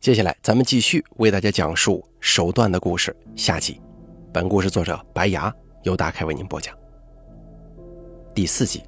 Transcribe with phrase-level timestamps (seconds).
[0.00, 3.78] 接下来，咱们继续为大家讲述手段的故事下集。
[4.32, 6.74] 本故事作者白牙由大开为您播讲。
[8.34, 8.82] 第四集，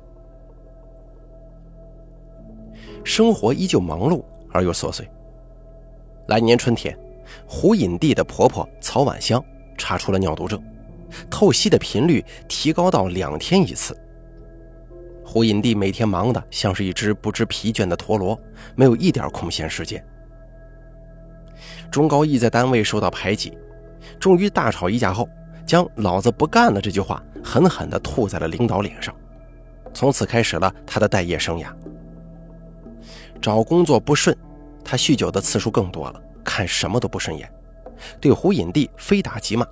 [3.05, 5.07] 生活依旧忙碌而又琐碎。
[6.29, 6.99] 来年春天，
[7.47, 9.45] 胡隐帝的婆婆曹婉香
[9.77, 10.59] 查出了尿毒症，
[11.29, 13.95] 透析的频率提高到两天一次。
[15.23, 18.41] 胡隐帝每天忙得像是一只不知疲倦的陀螺，
[18.75, 20.03] 没有一点空闲时间。
[21.93, 23.57] 钟高义在单位受到排挤，
[24.19, 25.29] 终于大吵一架后，
[25.67, 29.15] 将“老子不干了”这句话狠狠地吐在了领导脸上，
[29.93, 31.67] 从此开始了他的待业生涯。
[33.43, 34.35] 找工作不顺，
[34.83, 37.53] 他酗酒的次数更多了，看什么都不顺眼，
[38.19, 39.67] 对胡引帝非打即骂。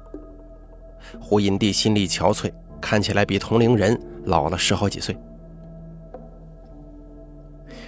[1.19, 2.53] 胡引帝心力憔悴，
[2.83, 5.17] 看起来比同龄人老了十好几岁。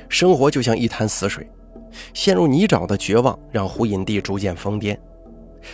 [0.09, 1.47] 生活就像一潭死水。
[2.15, 4.99] 陷入泥沼的绝望让胡隐帝逐渐疯癫，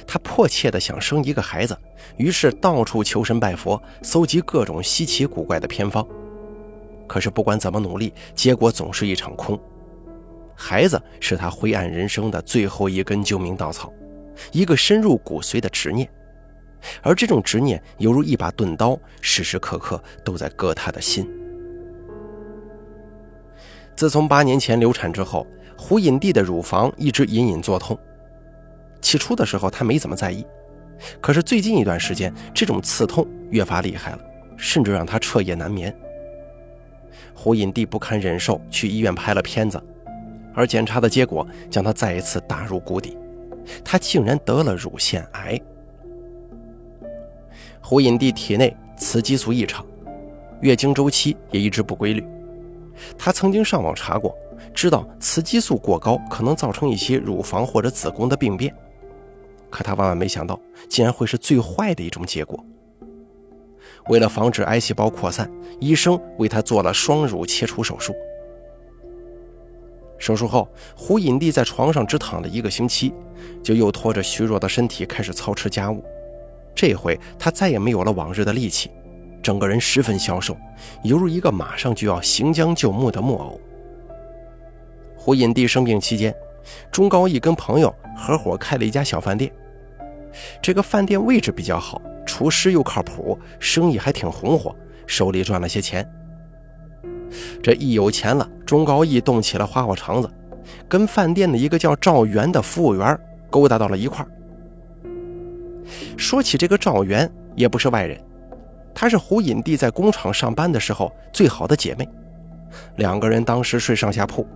[0.07, 1.77] 他迫切地想生一个孩子，
[2.17, 6.07] 于是到处求神拜佛，搜集各种稀奇古怪的偏方。
[7.07, 9.59] 可是不管怎么努力，结果总是一场空。
[10.55, 13.93] 孩子是他灰暗人生的最后一根救命稻草，
[14.53, 16.09] 一个深入骨髓的执念，
[17.01, 21.27] 而这种执念犹如一把钝刀，时时刻刻都在割他的心。
[23.97, 25.47] 自从八年前流产之后。
[25.81, 27.97] 胡隐帝的乳房一直隐隐作痛，
[29.01, 30.45] 起初的时候他没怎么在意，
[31.21, 34.19] 可是最近一段时间，这种刺痛越发厉害了，
[34.57, 35.97] 甚至让他彻夜难眠。
[37.33, 39.81] 胡隐帝不堪忍受，去医院拍了片子，
[40.53, 43.17] 而检查的结果将他再一次打入谷底，
[43.85, 45.59] 他竟然得了乳腺癌。
[47.81, 49.87] 胡隐帝体内雌激素异常，
[50.61, 52.27] 月经周期也一直不规律，
[53.17, 54.37] 他曾经上网查过。
[54.75, 58.75] 知道雌激素过高可能造成一些乳房或者子宫的病变，
[59.71, 62.65] 可他万万没想到，竟然会是最坏的一种结果。
[64.09, 68.15] 为了防止癌细胞扩散，医生为他做了双乳切除手术。
[70.19, 73.13] 手术后，胡隐帝在床上只躺了一个星期，
[73.63, 76.03] 就又拖着虚弱的身体开始操持家务。
[76.75, 78.91] 这回他再也没有了往日的力气，
[79.43, 80.57] 整个人十分消瘦，
[81.05, 83.61] 犹如一个马上就要行将就木的木偶。
[85.29, 86.35] 胡隐帝生病期间，
[86.91, 89.53] 钟高义跟朋友合伙开了一家小饭店。
[90.63, 94.75] 这个饭店位置比较好，厨师又靠谱，生意还挺红火，
[95.07, 96.11] 手里赚了些钱。
[97.63, 100.31] 这一有钱了，钟高义动起了花花肠子，
[100.89, 104.29] 跟饭店的一个叫赵元的服务员勾搭到了一块儿。
[106.17, 108.19] 说起这个赵元，也不是外人，
[108.95, 112.09] 她是胡隐帝在工厂上班的时候最好的姐妹，
[112.97, 114.47] 两个人当时睡上下铺。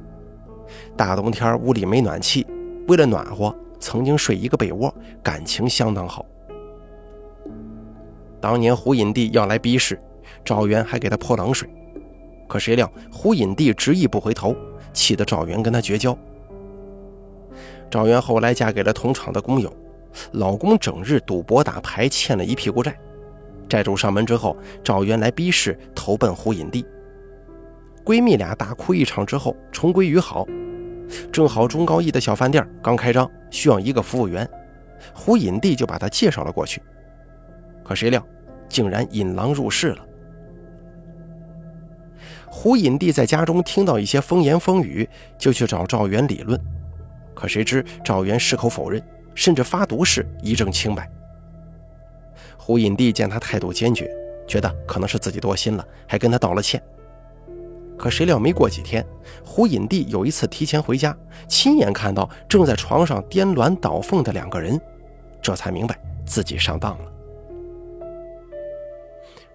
[0.96, 2.46] 大冬天屋里没暖气，
[2.88, 6.24] 为了暖和，曾经睡一个被窝，感情相当好。
[8.40, 9.98] 当年胡隐帝要来逼事，
[10.44, 11.68] 赵元还给他泼冷水，
[12.48, 14.54] 可谁料胡隐帝执意不回头，
[14.92, 16.16] 气得赵元跟他绝交。
[17.90, 19.72] 赵元后来嫁给了同厂的工友，
[20.32, 22.98] 老公整日赌博打牌，欠了一屁股债。
[23.68, 26.84] 债主上门之后，赵元来逼事，投奔胡隐帝。
[28.04, 30.46] 闺蜜俩大哭一场之后，重归于好。
[31.30, 34.48] 正好中高义的小饭店刚开张，需要一个服务员，
[35.14, 36.82] 胡隐帝就把他介绍了过去。
[37.84, 38.24] 可谁料，
[38.68, 39.98] 竟然引狼入室了。
[42.46, 45.08] 胡隐帝在家中听到一些风言风语，
[45.38, 46.58] 就去找赵元理论。
[47.34, 49.02] 可谁知赵元矢口否认，
[49.34, 51.10] 甚至发毒誓一证清白。
[52.56, 54.10] 胡隐帝见他态度坚决，
[54.46, 56.82] 觉得可能是自己多心了，还跟他道了歉。
[58.02, 59.06] 可谁料，没过几天，
[59.44, 64.80] 胡隐帝有一次提前回家，亲眼看到正在床上颠鸾倒凤的两个人，
[65.40, 65.96] 这才明白
[66.26, 67.12] 自己上当了。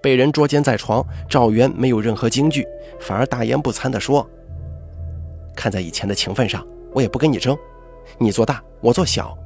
[0.01, 2.65] 被人捉奸在床，赵元没有任何惊惧，
[3.01, 4.25] 反而大言不惭地说
[5.53, 7.53] ：“看在以前的情分上，我也不跟你争，
[8.17, 9.37] 你做大，我做小，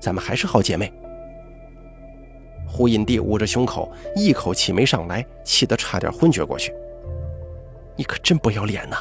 [0.00, 0.90] 咱们还是好姐妹。”
[2.66, 6.72] 胡隐帝捂着胸口，一口气没上来，气得差点昏厥过去。
[7.96, 8.96] 你可真不要脸呐！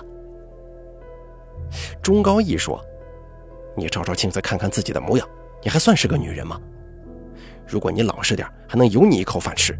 [2.01, 2.83] 钟高义说
[3.75, 5.27] ：“你照照镜子，看看自己的模样，
[5.63, 6.59] 你还算是个女人吗？
[7.67, 9.73] 如果你老实点，还能有你一口饭吃；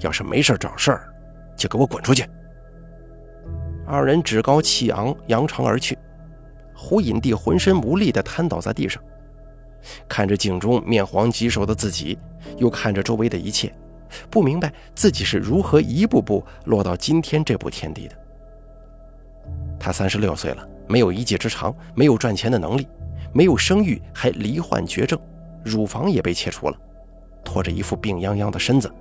[0.00, 1.08] 要是没事找事儿，
[1.56, 2.24] 就给我滚出去！”
[3.86, 5.98] 二人趾高气昂，扬长而去。
[6.74, 9.02] 胡隐帝浑身无力地瘫倒在地上，
[10.06, 12.16] 看着镜中面黄肌瘦的自己，
[12.58, 13.74] 又看着周围的一切，
[14.30, 18.14] 不明白自己是如何一步步落到今天这步田地的。
[19.88, 22.86] 他三十六岁了，没有一技之长，没有赚钱的能力，
[23.32, 25.18] 没有生育，还罹患绝症，
[25.64, 26.76] 乳房也被切除了，
[27.42, 28.92] 拖着一副病殃殃的身子，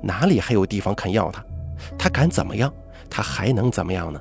[0.00, 1.44] 哪里还有地方肯要他？
[1.98, 2.72] 他敢怎么样？
[3.10, 4.20] 他还能怎么样呢？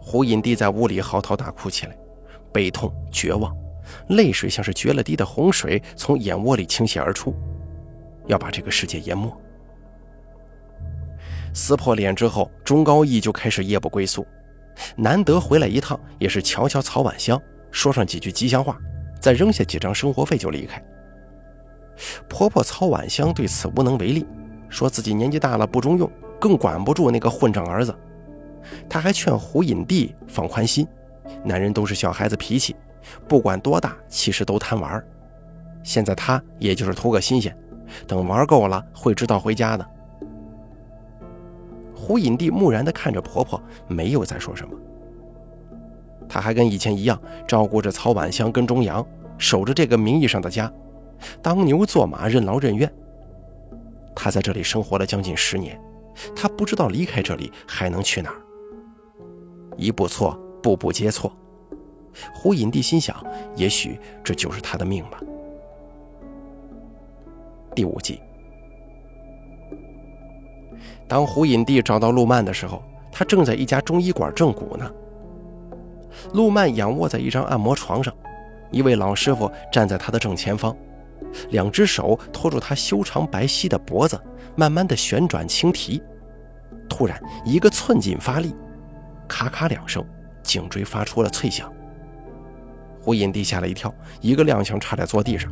[0.00, 1.94] 胡隐帝在屋里嚎啕大哭起来，
[2.50, 3.54] 悲痛绝望，
[4.08, 7.34] 泪水像是决了堤的洪水从眼窝里倾泻而出，
[8.28, 9.30] 要把这个世界淹没。
[11.58, 14.24] 撕破脸之后，钟高义就开始夜不归宿，
[14.94, 17.38] 难得回来一趟，也是瞧瞧曹婉香，
[17.72, 18.78] 说上几句吉祥话，
[19.20, 20.80] 再扔下几张生活费就离开。
[22.28, 24.24] 婆婆曹婉香对此无能为力，
[24.68, 26.08] 说自己年纪大了不中用，
[26.38, 27.92] 更管不住那个混账儿子。
[28.88, 30.86] 她还劝胡隐帝放宽心，
[31.42, 32.76] 男人都是小孩子脾气，
[33.26, 35.04] 不管多大，其实都贪玩。
[35.82, 37.52] 现在他也就是图个新鲜，
[38.06, 39.84] 等玩够了会知道回家的。
[42.08, 44.74] 胡隐帝木然地看着婆婆，没有再说什么。
[46.26, 49.06] 他还跟以前一样，照顾着曹婉香跟钟阳，
[49.36, 50.72] 守着这个名义上的家，
[51.42, 52.90] 当牛做马，任劳任怨。
[54.16, 55.78] 他在这里生活了将近十年，
[56.34, 58.40] 他不知道离开这里还能去哪儿。
[59.76, 60.32] 一步错，
[60.62, 61.30] 步步皆错。
[62.34, 63.22] 胡隐帝心想，
[63.54, 65.20] 也许这就是他的命吧。
[67.74, 68.18] 第五集。
[71.08, 74.88] 当胡隐帝找到陆曼的时候，他正在一家中医馆正骨呢。
[76.34, 78.14] 陆曼仰卧在一张按摩床上，
[78.70, 80.76] 一位老师傅站在他的正前方，
[81.50, 84.20] 两只手托住他修长白皙的脖子，
[84.54, 86.02] 慢慢的旋转轻提。
[86.88, 88.54] 突然，一个寸劲发力，
[89.26, 90.04] 咔咔两声，
[90.42, 91.72] 颈椎发出了脆响。
[93.00, 95.50] 胡隐帝吓了一跳，一个踉跄，差点坐地上。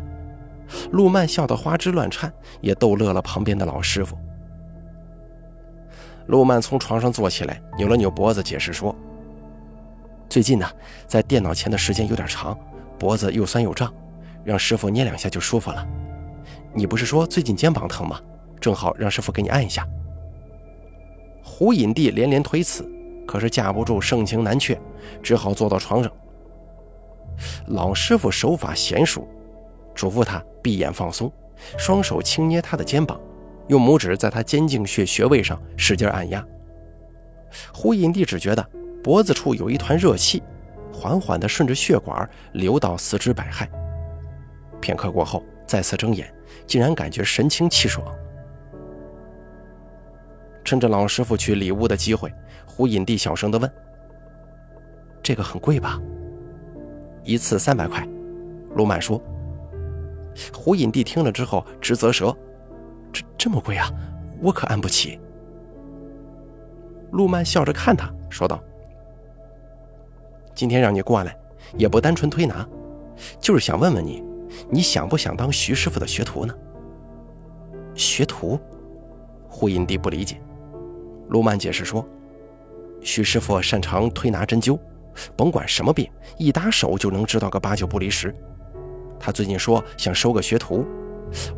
[0.90, 4.18] 陆曼笑得花枝乱颤，也逗乐了旁边的老师傅。
[6.26, 8.94] 陆曼从床上坐起来，扭了扭脖子，解释说
[10.28, 10.68] ：“最近呢，
[11.06, 12.58] 在电脑前的时间有点长，
[12.98, 13.92] 脖子又酸又胀，
[14.44, 15.86] 让师傅捏两下就舒服了。
[16.72, 18.20] 你不是说最近肩膀疼吗？
[18.60, 19.86] 正好让师傅给你按一下。”
[21.42, 22.84] 胡隐帝连连推辞，
[23.26, 24.76] 可是架不住盛情难却，
[25.22, 26.12] 只好坐到床上。
[27.68, 29.26] 老师傅手法娴熟，
[29.94, 31.30] 嘱咐他闭眼放松，
[31.78, 33.20] 双手轻捏他的肩膀。
[33.68, 36.44] 用拇指在他肩颈穴穴位上使劲按压，
[37.72, 38.64] 胡隐帝只觉得
[39.02, 40.42] 脖子处有一团热气，
[40.92, 43.68] 缓缓地顺着血管流到四肢百骸。
[44.80, 46.32] 片刻过后，再次睁眼，
[46.66, 48.06] 竟然感觉神清气爽。
[50.64, 52.32] 趁着老师傅去里屋的机会，
[52.66, 53.72] 胡隐帝小声地问
[55.22, 56.00] ：“这个很贵吧
[57.24, 58.06] ？”“一次三百块。”
[58.74, 59.20] 陆曼说。
[60.52, 62.36] 胡隐帝听了之后直啧舌。
[63.38, 63.90] 这么贵啊，
[64.40, 65.18] 我可按不起。
[67.12, 68.62] 陆曼笑着看他，说道
[70.54, 71.36] ：“今天让你过来，
[71.76, 72.66] 也不单纯推拿，
[73.40, 74.22] 就是想问问你，
[74.68, 76.54] 你想不想当徐师傅的学徒呢？”
[77.94, 78.58] 学徒？
[79.48, 80.40] 胡隐帝不理解。
[81.28, 82.06] 陆曼解释说
[83.00, 84.78] ：“徐师傅擅长推拿针灸，
[85.36, 88.34] 甭管什么病，一搭手就能知道个八九不离十。
[89.18, 90.84] 他最近说想收个学徒。”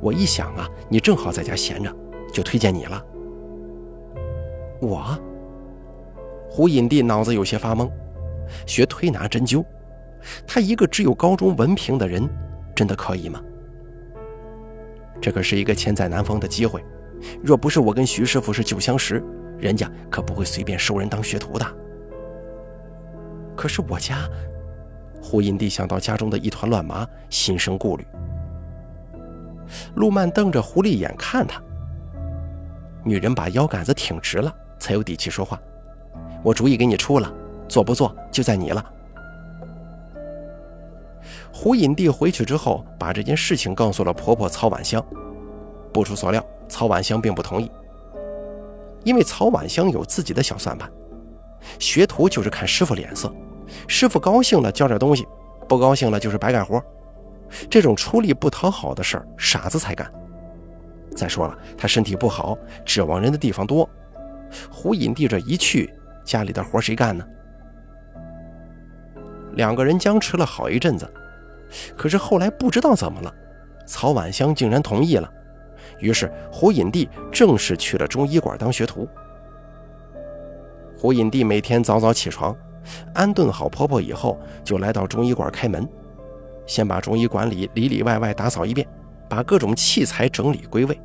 [0.00, 1.94] 我一想啊，你正好在家闲着，
[2.32, 3.04] 就推荐你了。
[4.80, 5.18] 我，
[6.48, 7.90] 胡隐帝脑子有些发懵，
[8.66, 9.64] 学推拿针灸，
[10.46, 12.28] 他一个只有高中文凭的人，
[12.74, 13.42] 真的可以吗？
[15.20, 16.84] 这可是一个千载难逢的机会，
[17.42, 19.20] 若不是我跟徐师傅是旧相识，
[19.58, 21.66] 人家可不会随便收人当学徒的。
[23.56, 24.28] 可是我家，
[25.20, 28.06] 胡隐帝想到家中的一团乱麻，心生顾虑。
[29.94, 31.60] 陆曼瞪着狐狸眼看他，
[33.04, 35.60] 女人把腰杆子挺直了，才有底气说话。
[36.42, 37.32] 我主意给你出了，
[37.68, 38.84] 做不做就在你了。
[41.52, 45.04] 胡隐帝回去之后，把这件事情告诉了婆婆曹婉香。
[45.92, 47.70] 不出所料，曹婉香并不同意，
[49.02, 50.88] 因为曹婉香有自己的小算盘，
[51.78, 53.32] 学徒就是看师傅脸色，
[53.88, 55.26] 师傅高兴了教点东西，
[55.66, 56.80] 不高兴了就是白干活。
[57.70, 60.10] 这种出力不讨好的事儿，傻子才干。
[61.16, 63.88] 再说了，他身体不好，指望人的地方多。
[64.70, 65.92] 胡隐帝这一去，
[66.24, 67.24] 家里的活谁干呢？
[69.54, 71.10] 两个人僵持了好一阵子，
[71.96, 73.34] 可是后来不知道怎么了，
[73.86, 75.28] 曹婉香竟然同意了。
[75.98, 79.08] 于是胡隐帝正式去了中医馆当学徒。
[80.96, 82.56] 胡隐帝每天早早起床，
[83.14, 85.88] 安顿好婆婆以后，就来到中医馆开门。
[86.68, 88.86] 先把中医馆里里里外外打扫一遍，
[89.28, 91.00] 把各种器材整理归位，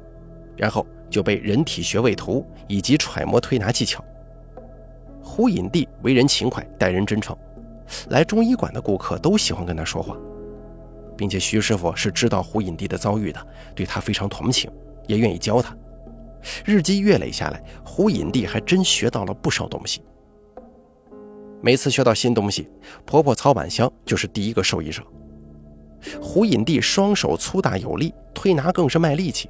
[0.55, 4.03] 然后就被人体穴位图以及揣摩推拿技巧。
[5.21, 7.35] 胡隐帝为人勤快，待人真诚，
[8.09, 10.17] 来中医馆的顾客都喜欢跟他说话，
[11.17, 14.69] 并且徐师傅是知道胡隐帝的遭遇的，对他非常同情，
[15.07, 15.75] 也愿意教他。
[16.65, 20.01] 日积月累下来，胡隐帝还真学到了不少东西。
[21.61, 22.69] 每次学到新东西，
[23.05, 25.01] 婆婆曹婉香就是第一个受益者。
[26.21, 29.49] 胡隐帝双手粗大有力，推拿更是卖力气，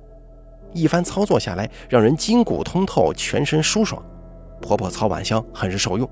[0.73, 4.03] 一番操作下来，让人筋骨通透，全身舒爽。
[4.61, 6.09] 婆婆曹婉香很是受用，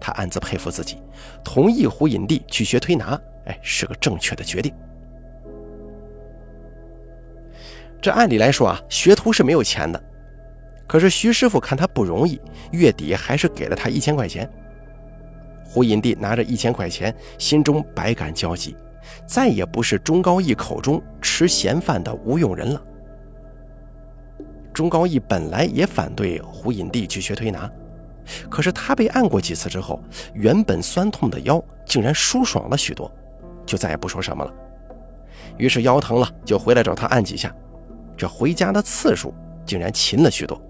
[0.00, 0.98] 她暗自佩服自己，
[1.44, 4.74] 同意胡隐帝去学推拿，哎，是个正确的决定。
[8.00, 10.02] 这按理来说啊，学徒是没有钱的，
[10.86, 12.40] 可是徐师傅看他不容易，
[12.72, 14.48] 月底还是给了他一千块钱。
[15.64, 18.76] 胡隐帝拿着一千块钱，心中百感交集，
[19.26, 22.82] 再也不是钟高义口中吃闲饭的无用人了。
[24.72, 27.70] 钟高义本来也反对胡隐帝去学推拿，
[28.50, 30.02] 可是他被按过几次之后，
[30.34, 33.10] 原本酸痛的腰竟然舒爽了许多，
[33.64, 34.52] 就再也不说什么了。
[35.56, 37.54] 于是腰疼了就回来找他按几下，
[38.16, 39.32] 这回家的次数
[39.64, 40.60] 竟然勤了许多。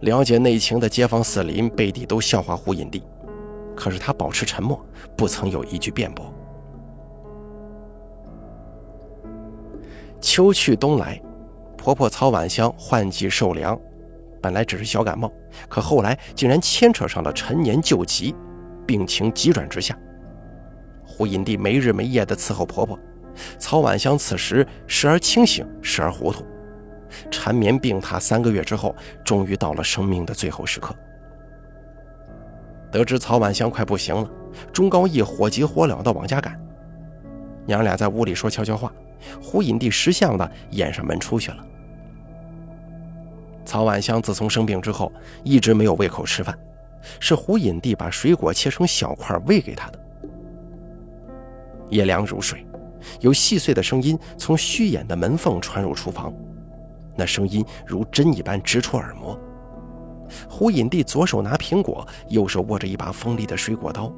[0.00, 3.02] 了解内情的街坊四邻背地都笑话胡隐帝，
[3.80, 4.78] 可是他保持沉默，
[5.16, 6.30] 不曾有一句辩驳。
[10.20, 11.18] 秋去冬来，
[11.78, 13.80] 婆婆曹婉香换季受凉，
[14.42, 15.32] 本来只是小感冒，
[15.66, 18.36] 可后来竟然牵扯上了陈年旧疾，
[18.86, 19.98] 病情急转直下。
[21.06, 22.98] 胡隐帝没日没夜地伺候婆婆，
[23.58, 26.44] 曹婉香此时时而清醒，时而糊涂。
[27.30, 28.94] 缠绵病榻三个月之后，
[29.24, 30.94] 终于到了生命的最后时刻。
[32.90, 34.28] 得知曹婉香快不行了，
[34.72, 36.60] 钟高义火急火燎地往家赶。
[37.66, 38.92] 娘俩在屋里说悄悄话，
[39.40, 41.64] 胡隐帝识相的掩上门出去了。
[43.64, 45.12] 曹婉香自从生病之后，
[45.44, 46.58] 一直没有胃口吃饭，
[47.20, 50.00] 是胡隐帝把水果切成小块喂给她的。
[51.90, 52.66] 夜凉如水，
[53.20, 56.32] 有细碎的声音从虚掩的门缝传入厨房。
[57.14, 59.38] 那声音如针一般直戳耳膜。
[60.48, 64.12] 胡隐帝左手拿苹果，右手握着一把锋利的水果刀。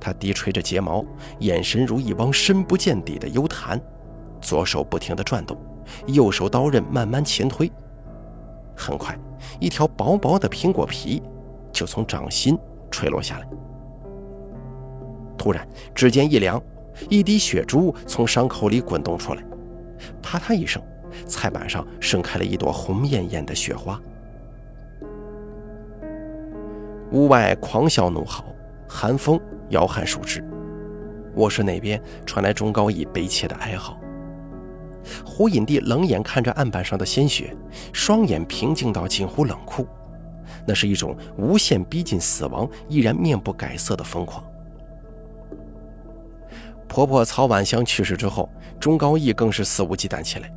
[0.00, 1.04] 他低垂着睫毛，
[1.40, 3.80] 眼神如一汪深不见底的幽潭，
[4.40, 5.56] 左手不停地转动，
[6.06, 7.70] 右手刀刃慢慢前推。
[8.76, 9.18] 很快，
[9.58, 11.20] 一条薄薄的苹果皮
[11.72, 12.56] 就从掌心
[12.90, 13.48] 垂落下来。
[15.36, 16.62] 突然，指尖一凉，
[17.08, 19.42] 一滴血珠从伤口里滚动出来，
[20.22, 20.80] 啪嗒一声。
[21.26, 24.00] 菜板上盛开了一朵红艳艳的雪花。
[27.12, 28.44] 屋外狂啸怒嚎，
[28.88, 30.44] 寒风摇撼树枝。
[31.36, 33.98] 卧室那边传来钟高义悲切的哀嚎。
[35.24, 37.56] 胡隐帝冷眼看着案板上的鲜血，
[37.92, 39.86] 双眼平静到近乎冷酷，
[40.66, 44.44] 那是一种无限逼近死亡依然面不改色的疯狂。
[46.88, 48.50] 婆婆曹婉香去世之后，
[48.80, 50.52] 钟高义更是肆无忌惮起来。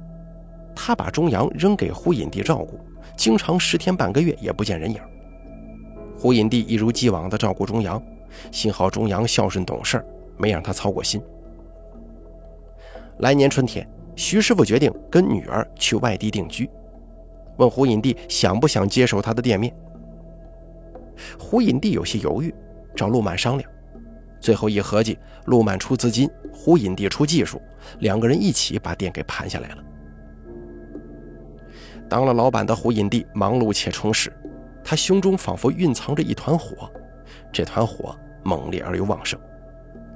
[0.75, 2.79] 他把钟阳扔给胡隐帝照顾，
[3.15, 4.99] 经常十天半个月也不见人影。
[6.21, 7.99] 胡隐帝一如既往地照顾钟阳，
[8.51, 10.05] 幸好钟阳孝顺懂事，
[10.37, 11.19] 没让他操过心。
[13.21, 16.69] 来年春天，徐师傅决定跟女儿去外地定居，
[17.57, 19.75] 问胡隐帝想不想接手他的店面。
[21.39, 22.53] 胡隐帝有些犹豫，
[22.95, 23.67] 找陆满商量，
[24.39, 27.59] 最后一合计，陆满出资金，胡隐帝出技术，
[27.97, 29.77] 两个人一起把店给盘下来了。
[32.07, 34.31] 当了老板的胡隐帝忙碌且充实，
[34.83, 36.89] 他胸中仿佛蕴藏着一团火，
[37.51, 39.39] 这团火猛烈而又旺盛，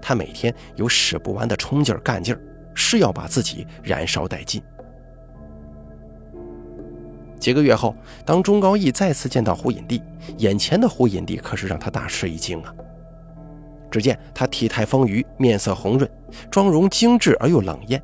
[0.01, 2.41] 他每天有使不完的冲劲儿、干劲儿，
[2.73, 4.61] 是要把自己燃烧殆尽。
[7.39, 7.95] 几个月后，
[8.25, 10.01] 当钟高义再次见到胡隐帝，
[10.37, 12.73] 眼前的胡隐帝可是让他大吃一惊啊！
[13.91, 16.09] 只见他体态丰腴，面色红润，
[16.49, 18.01] 妆容精致而又冷艳。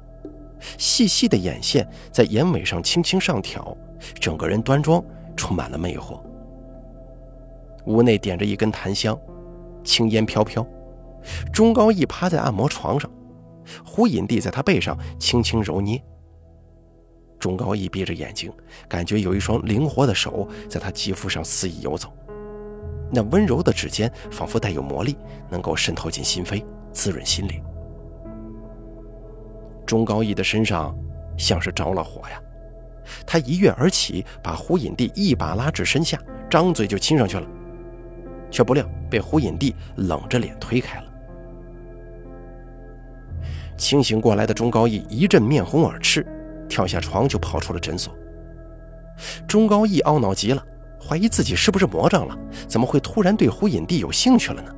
[0.77, 3.75] 细细的眼线在眼尾上轻轻上挑，
[4.19, 5.03] 整个人端庄，
[5.35, 6.21] 充满了魅惑。
[7.85, 9.17] 屋内点着一根檀香，
[9.83, 10.65] 青烟飘飘。
[11.53, 13.09] 钟高义趴在按摩床上，
[13.85, 16.01] 胡隐帝在他背上轻轻揉捏。
[17.39, 18.51] 钟高义闭着眼睛，
[18.87, 22.11] 感觉有一双灵活的手在他肌肤上肆意游走，
[23.11, 25.17] 那温柔的指尖仿佛带有魔力，
[25.49, 27.63] 能够渗透进心扉，滋润心灵。
[29.85, 30.95] 钟高义的身上
[31.37, 32.41] 像是着了火呀！
[33.25, 37.47] 他一跃而起，把胡隐帝一把拉至身下，张嘴就亲上去了，
[38.51, 41.05] 却不料被胡隐帝冷着脸推开了。
[43.77, 46.23] 清醒过来的钟高义一阵面红耳赤，
[46.69, 48.13] 跳下床就跑出了诊所。
[49.47, 50.63] 钟高义懊恼极了，
[51.03, 54.75] 怀疑自己是不是魔怔了，怎么会突然对胡隐帝有兴趣了呢？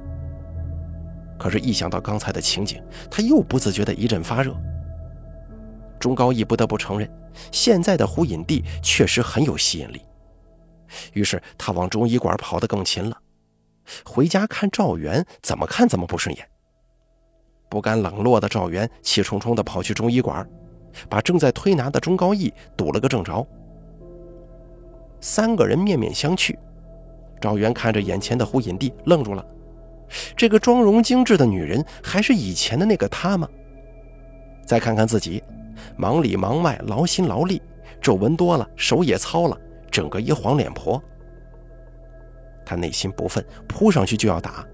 [1.37, 4.55] 可是，一想到刚才的情景，他又不自觉的一阵发热。
[5.99, 7.09] 钟高义不得不承认，
[7.51, 10.01] 现在的胡隐帝确实很有吸引力。
[11.11, 13.17] 于是，他往中医馆跑得更勤了。
[14.05, 16.47] 回家看赵元，怎么看怎么不顺眼。
[17.69, 20.47] 不甘冷落的赵元气冲冲地跑去中医馆，
[21.09, 23.45] 把正在推拿的钟高义堵了个正着。
[25.19, 26.55] 三个人面面相觑，
[27.41, 29.45] 赵元看着眼前的胡隐帝，愣住了。
[30.37, 33.47] 这个妆容精致的女人，还是以前的那个她吗？
[34.65, 35.43] 再看看自己，
[35.97, 37.61] 忙里忙外，劳心劳力，
[37.99, 39.57] 皱纹多了，手也糙了，
[39.89, 41.01] 整个一黄脸婆。
[42.65, 44.65] 他内心不忿，扑上去就要打，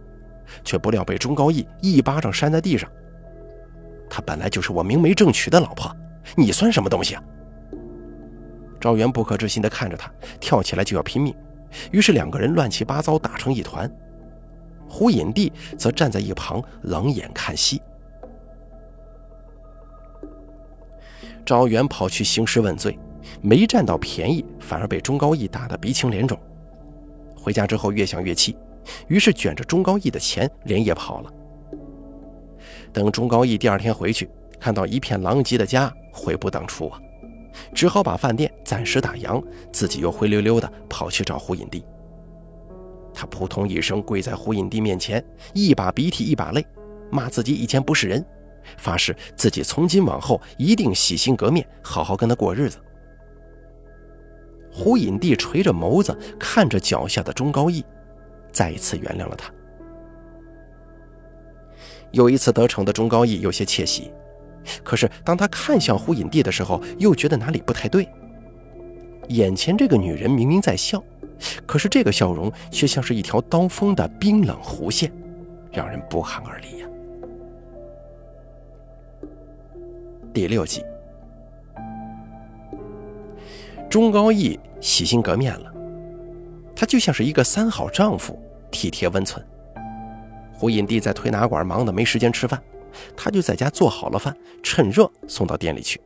[0.63, 2.89] 却不料被钟高义一巴掌扇在地上。
[4.09, 5.95] 他本来就是我明媒正娶的老婆，
[6.35, 7.23] 你算什么东西啊？
[8.79, 11.35] 赵元不可置信地看着他，跳起来就要拼命，
[11.91, 13.91] 于是两个人乱七八糟打成一团。
[14.87, 17.79] 胡隐帝则站在一旁冷眼看戏。
[21.45, 22.97] 赵元跑去兴师问罪，
[23.41, 26.39] 没占到便宜，反而被钟高义打得鼻青脸肿。
[27.41, 28.55] 回家之后越想越气，
[29.07, 31.33] 于是卷着钟高义的钱连夜跑了。
[32.91, 34.29] 等钟高义第二天回去，
[34.59, 36.99] 看到一片狼藉的家，悔不当初啊！
[37.73, 41.83] 只好把饭店暂时打烊，自己又灰溜溜的跑去找胡影帝。
[43.13, 46.65] 他扑通一声跪在胡影帝面前，一把鼻涕一把泪，
[47.11, 48.25] 骂自己以前不是人，
[48.77, 52.77] 发誓自己从今往后一定洗心革面，好好跟他过日子。
[54.79, 57.83] 胡隐帝垂着眸子看着脚下的钟高义，
[58.49, 59.51] 再一次原谅了他。
[62.11, 64.09] 有一次得逞的钟高义有些窃喜。
[64.81, 68.07] 可是，当他看向胡隐帝的时候，又觉得哪里不太对。
[69.27, 71.03] 眼前这个女人明明在笑，
[71.65, 75.11] 可是这个笑容却像是一条刀锋的冰冷弧线，
[75.73, 76.87] 让人不寒而栗呀。
[80.33, 80.85] 第六集，
[83.89, 85.73] 钟高义洗心革面了，
[86.75, 89.43] 他就像是一个三好丈夫，体贴温存。
[90.53, 92.61] 胡隐帝在推拿馆忙得没时间吃饭。
[93.15, 96.01] 他就在家做好了饭，趁热送到店里去。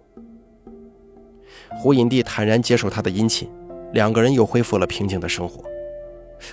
[1.77, 3.49] 胡隐帝坦然接受他的殷勤，
[3.93, 5.63] 两个人又恢复了平静的生活。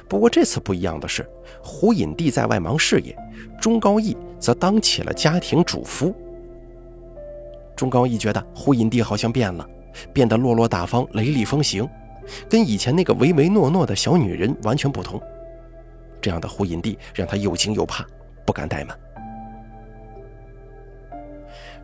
[0.08, 1.28] 不过这次不一样的是，
[1.62, 3.16] 胡隐帝在外忙事业，
[3.60, 6.14] 钟高义则当起了家庭主夫。
[7.74, 9.68] 钟高义觉得胡隐帝好像变了，
[10.12, 11.88] 变得落落大方、雷厉风行，
[12.48, 15.20] 跟以前那个唯唯诺诺的小女人完全不同。
[16.20, 18.04] 这样的胡隐帝让他又惊又怕，
[18.44, 18.98] 不敢怠慢。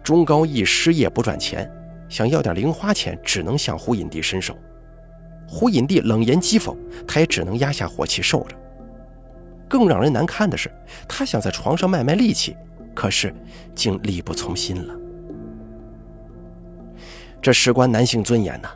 [0.02, 1.70] 钟高义失业不赚钱，
[2.08, 4.56] 想要点零花钱，只能向胡隐帝伸手。
[5.48, 6.76] 胡隐帝冷言讥讽，
[7.08, 8.56] 他也只能压下火气受着。
[9.68, 10.70] 更让人难堪的是，
[11.08, 12.56] 他想在床上卖卖力气，
[12.94, 13.34] 可是
[13.74, 14.94] 竟力不从心了。
[17.46, 18.68] 这事关男性尊严呐，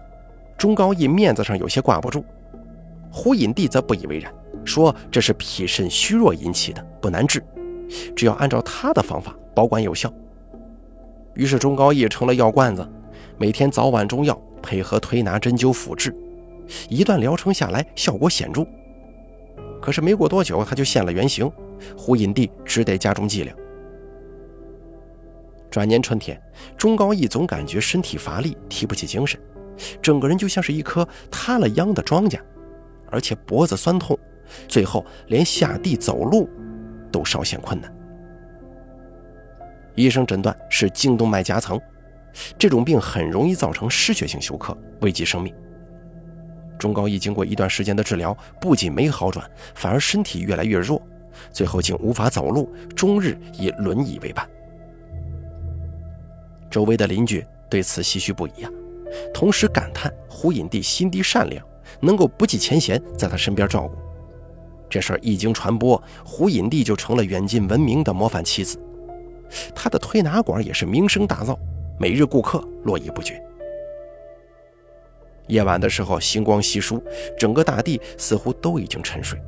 [0.56, 2.24] 钟高义面子上有些挂不住。
[3.10, 4.32] 胡隐帝则不以为然，
[4.64, 7.42] 说这是脾肾虚弱引起的，不难治，
[8.14, 10.08] 只要按照他的方法，保管有效。
[11.34, 12.88] 于是钟高义成了药罐子，
[13.38, 16.14] 每天早晚中药配合推拿针灸辅治，
[16.88, 18.64] 一段疗程下来效果显著。
[19.82, 21.50] 可是没过多久他就现了原形，
[21.98, 23.56] 胡隐帝只得加重剂量。
[25.70, 26.40] 转年春天，
[26.76, 29.40] 钟高义总感觉身体乏力，提不起精神，
[30.02, 32.40] 整个人就像是一棵塌了秧的庄稼，
[33.10, 34.18] 而且脖子酸痛，
[34.66, 36.50] 最后连下地走路
[37.12, 37.94] 都稍显困难。
[39.94, 41.80] 医生诊断是颈动脉夹层，
[42.58, 45.54] 这种病很容易造成失血性休克，危及生命。
[46.78, 51.00] 钟高义经过一段时间的治疗，不仅没好转，反而身体越来越弱，
[51.52, 54.48] 最后竟无法走路，终日以轮椅为伴。
[56.70, 58.70] 周围的邻居对此唏嘘不已啊，
[59.34, 61.66] 同时感叹胡隐帝心地善良，
[62.00, 63.96] 能够不计前嫌在他身边照顾。
[64.88, 68.78] 这事儿一经传播，胡隐帝就成了远近闻名的模范妻子。
[69.74, 71.58] 他的推拿馆也是名声大噪，
[71.98, 73.42] 每日顾客络绎不绝。
[75.48, 77.02] 夜晚的时候，星光稀疏，
[77.36, 79.40] 整个大地似乎都已经沉睡。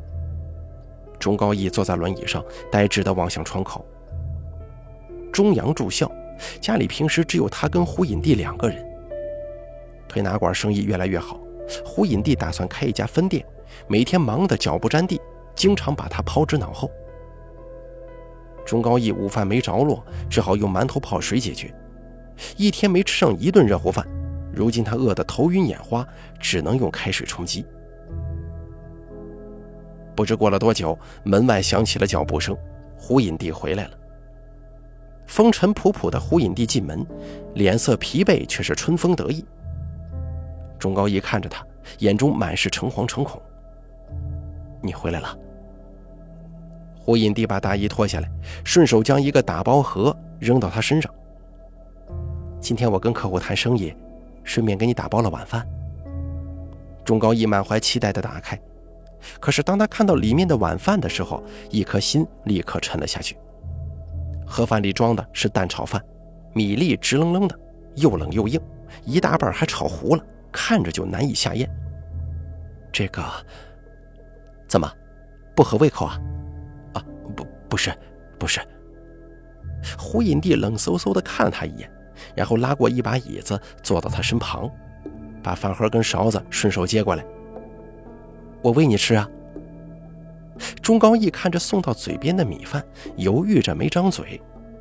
[1.21, 3.87] 钟高义坐在轮椅上，呆滞地望向窗口。
[5.33, 6.11] 中阳住校，
[6.61, 8.85] 家里平时只有他跟胡隐帝两个人。
[10.09, 11.41] 推拿馆生意越来越好，
[11.85, 13.45] 胡隐帝打算开一家分店，
[13.87, 15.21] 每天忙得脚不沾地，
[15.55, 16.91] 经常把他抛之脑后。
[18.65, 21.75] 钟高义午饭没着落，只好用馒头泡水解决。
[22.57, 24.07] 一天没吃上一顿热乎饭，
[24.53, 26.07] 如今他饿得头晕眼花，
[26.39, 27.65] 只能用开水充饥。
[30.15, 32.57] 不知过了多久，门外响起了脚步声，
[32.99, 33.99] 胡隐帝回来了。
[35.27, 37.07] 风尘仆仆的胡隐帝进门，
[37.55, 39.45] 脸色疲惫，却是春风得意。
[40.79, 41.65] 钟高义看着他，
[41.99, 43.41] 眼中满是诚惶诚恐。
[44.83, 45.39] 你回来了。
[46.99, 48.31] 胡隐帝把大衣脱下来，
[48.65, 51.13] 顺手将一个打包盒扔到他身上。
[52.61, 53.95] 今天我跟客户谈生意，
[54.45, 55.67] 顺便给你打包了晚饭。
[57.05, 58.61] 钟高义满怀期待地打开，
[59.41, 63.37] 可是当他看到里面的晚饭的时候，一颗心立刻沉了下去。
[64.53, 66.01] 盒饭里装的是蛋炒饭，
[66.53, 67.59] 米粒直愣愣的，
[67.97, 68.61] 又冷又硬，
[69.07, 71.69] 一大半还炒糊了，看着就难以下咽。
[72.93, 73.25] 这个
[74.69, 74.93] 怎么
[75.57, 76.21] 不合胃口啊？
[76.93, 77.91] 啊，不，不是，
[78.39, 78.61] 不是。
[79.99, 81.91] 胡隐帝冷飕飕的看了他一眼，
[82.37, 84.71] 然后拉过一把椅子坐到他身旁，
[85.43, 87.25] 把饭盒跟勺子顺手接过来。
[88.61, 89.27] 我喂你吃啊。
[90.83, 92.85] 钟高义看着送到嘴边的米饭，
[93.17, 94.41] 犹豫着没张嘴，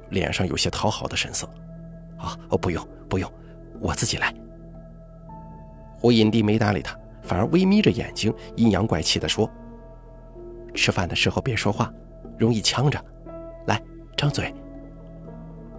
[0.09, 1.47] 脸上有些讨好的神色。
[2.17, 3.31] 啊，哦，不用，不用，
[3.79, 4.33] 我自己来。
[5.97, 9.49] 胡隐帝没搭理他，反而微眯着眼睛，阴阳怪气地说
[10.73, 11.91] ：“吃饭的时候别说话，
[12.37, 13.03] 容易呛着。
[13.67, 13.81] 来，
[14.15, 14.53] 张嘴。”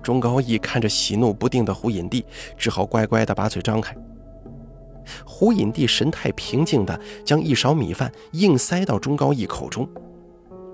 [0.02, 2.24] 钟高义看着喜怒不定的胡隐帝，
[2.56, 3.96] 只好乖乖地把嘴张开。
[5.24, 9.88] 胡隐帝神态平静地将一勺米饭硬塞到钟高义口中，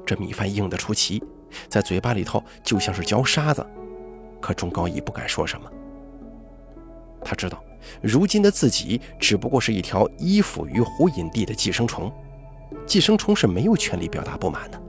[0.06, 1.22] 这米饭硬得出奇，
[1.68, 3.64] 在嘴巴里头就像是嚼沙子。
[4.40, 5.70] 可钟高义不敢说什么，
[7.24, 7.62] 他知道，
[8.00, 12.12] 如今的自己只不过是一条依附于胡隐帝的寄生虫，
[12.86, 14.80] 寄生虫是没有权利表达不满的。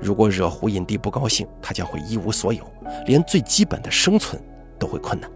[0.00, 2.64] 如果惹胡隐帝不高兴，他将会一无所有，
[3.06, 4.42] 连最基本的生存
[4.78, 5.30] 都会困难。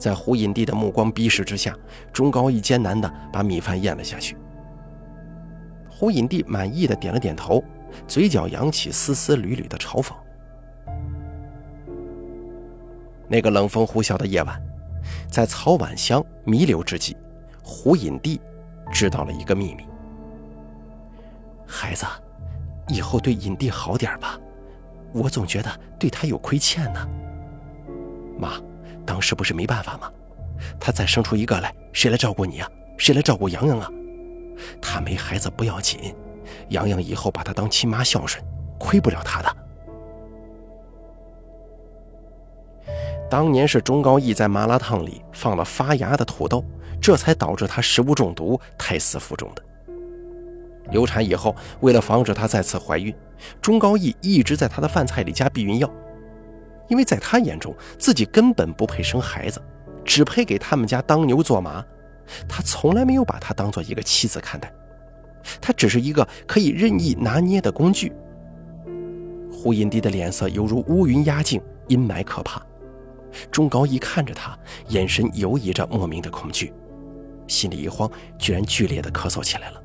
[0.00, 1.76] 在胡隐帝的目光逼视之下，
[2.10, 4.34] 钟高义艰难地把米饭咽了下去。
[5.90, 7.62] 胡隐帝满意的点了点头，
[8.06, 10.14] 嘴角扬起丝丝缕缕的嘲讽。
[13.28, 14.58] 那个冷风呼啸的夜晚，
[15.30, 17.14] 在曹婉香弥留之际，
[17.62, 18.40] 胡隐帝
[18.90, 19.84] 知道了一个秘密：
[21.66, 22.06] 孩子，
[22.88, 24.40] 以后对隐帝好点吧，
[25.12, 27.06] 我总觉得对他有亏欠呢。
[28.38, 28.58] 妈。
[29.10, 30.08] 当时不是没办法吗？
[30.78, 32.70] 他再生出一个来，谁来照顾你啊？
[32.96, 33.90] 谁来照顾洋洋啊？
[34.80, 36.14] 他没孩子不要紧，
[36.68, 38.40] 洋洋以后把他当亲妈孝顺，
[38.78, 39.56] 亏不了他的。
[43.28, 46.64] 当年是钟高义在麻辣烫里放了发芽的土豆，
[47.02, 49.62] 这才导致他食物中毒、胎死腹中的。
[50.92, 53.12] 流产以后，为了防止她再次怀孕，
[53.60, 55.90] 钟高义一直在她的饭菜里加避孕药。
[56.90, 59.62] 因为在他眼中，自己根本不配生孩子，
[60.04, 61.82] 只配给他们家当牛做马。
[62.48, 64.72] 他从来没有把她当做一个妻子看待，
[65.60, 68.12] 她只是一个可以任意拿捏的工具。
[69.50, 72.60] 胡隐帝的脸色犹如乌云压境，阴霾可怕。
[73.50, 76.72] 钟高一看着他，眼神游移着莫名的恐惧，
[77.46, 79.82] 心里一慌，居然剧烈的咳嗽起来了。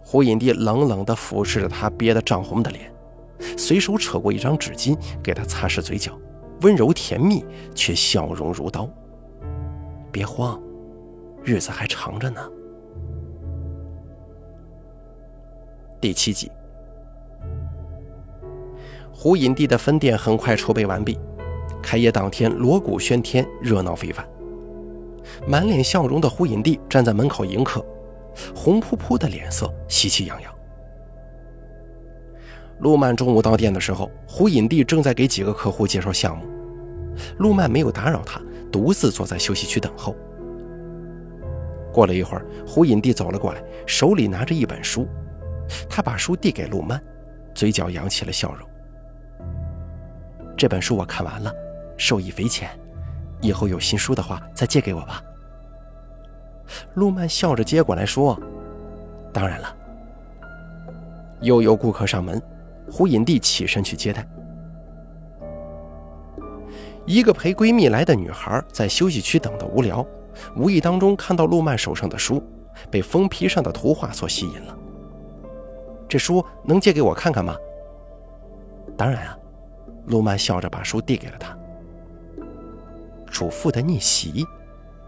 [0.00, 2.93] 胡隐帝冷冷地俯视着他憋得涨红的脸。
[3.56, 6.12] 随手扯过一张纸巾，给他擦拭嘴角，
[6.62, 7.44] 温柔甜蜜，
[7.74, 8.88] 却笑容如刀。
[10.12, 10.60] 别慌，
[11.42, 12.40] 日子还长着呢。
[16.00, 16.50] 第七集，
[19.12, 21.18] 胡隐帝的分店很快筹备完毕，
[21.82, 24.24] 开业当天锣鼓喧天，热闹非凡。
[25.48, 27.84] 满脸笑容的胡隐帝站在门口迎客，
[28.54, 30.53] 红扑扑的脸色，喜气洋洋。
[32.80, 36.44] 陆曼中午到店的时候，胡隐帝正在给几个客户介绍项目。
[37.38, 38.40] 陆曼没有打扰他，
[38.72, 40.14] 独自坐在休息区等候。
[41.92, 45.06] 过了一会儿，胡隐帝走了过来，手里拿着一本书。
[45.88, 47.00] 他把书递给陆曼，
[47.54, 48.68] 嘴角扬起了笑容。
[50.56, 51.52] 这本书我看完了，
[51.96, 52.68] 受益匪浅。
[53.40, 55.22] 以后有新书的话，再借给我吧。
[56.94, 58.38] 陆曼笑着接过来说
[59.32, 59.76] ：“当然了。”
[61.40, 62.42] 又有顾客上门。
[62.94, 64.24] 胡隐帝起身去接待。
[67.04, 70.06] 一个陪闺蜜来的女孩在休息区等得无聊，
[70.54, 72.40] 无意当中看到陆曼手上的书，
[72.92, 74.78] 被封皮上的图画所吸引了。
[76.08, 77.56] 这书能借给我看看吗？
[78.96, 79.36] 当然啊，
[80.06, 81.58] 陆曼笑着把书递给了他。
[83.26, 84.46] 主妇的逆袭，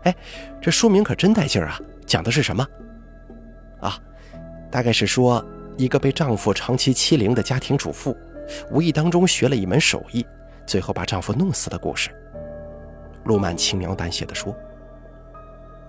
[0.03, 0.17] 哎，
[0.61, 1.79] 这书名可真带劲儿啊！
[2.05, 2.67] 讲的是什么？
[3.79, 3.97] 啊，
[4.73, 5.47] 大概是说。
[5.77, 8.17] 一个被丈夫长期欺凌的家庭主妇，
[8.71, 10.25] 无意当中学了一门手艺，
[10.67, 12.11] 最后把丈夫弄死的故事。
[13.25, 14.55] 陆曼轻描淡写的说：“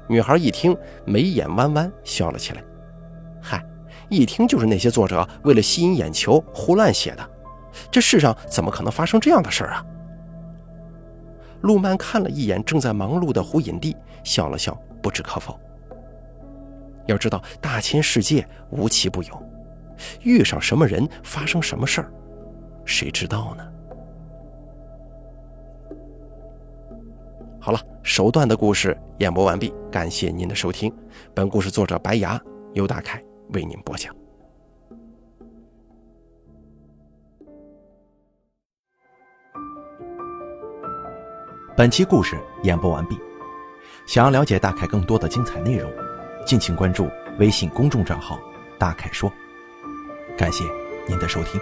[0.10, 2.64] 女孩一听，眉眼弯弯，笑了起来。
[3.42, 3.64] 嗨，
[4.10, 7.30] 一听就是那些作者为了吸引眼球胡乱写的。
[7.92, 9.86] 这世上怎么可能发生这样的事儿啊？
[11.62, 15.58] 陆曼看了一眼正在忙碌的胡影帝，笑了笑，不置可否。
[17.06, 19.44] 要知道，大千世界无奇不有，
[20.22, 22.12] 遇上什么人，发生什么事儿，
[22.86, 23.64] 谁知道呢？
[27.60, 30.94] 好了，首段的故事演播完毕，感谢您的收听。
[31.34, 32.42] 本故事作者白牙，
[32.74, 33.22] 由大凯
[33.54, 34.16] 为您播讲。
[41.76, 43.18] 本期故事演播完毕。
[44.08, 45.92] 想要了解大凯更多的精彩内容，
[46.46, 48.40] 敬请关注微信公众账号
[48.80, 49.30] “大凯说”。
[50.38, 50.64] 感谢
[51.08, 51.60] 您的收听。